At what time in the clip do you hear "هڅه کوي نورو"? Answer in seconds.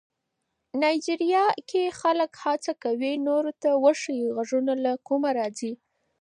2.43-3.51